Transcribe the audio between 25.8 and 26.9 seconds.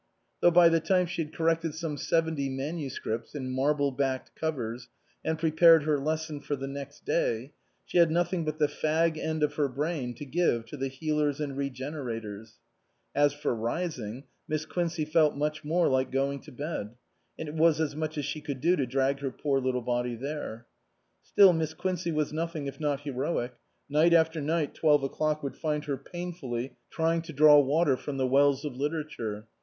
her pain fully